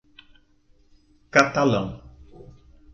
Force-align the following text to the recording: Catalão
Catalão 1.29 1.87